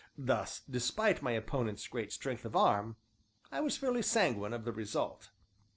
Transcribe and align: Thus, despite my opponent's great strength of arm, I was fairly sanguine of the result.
Thus, 0.17 0.61
despite 0.67 1.21
my 1.21 1.33
opponent's 1.33 1.87
great 1.87 2.11
strength 2.11 2.43
of 2.43 2.55
arm, 2.55 2.95
I 3.51 3.59
was 3.59 3.77
fairly 3.77 4.01
sanguine 4.01 4.51
of 4.51 4.65
the 4.65 4.71
result. 4.73 5.29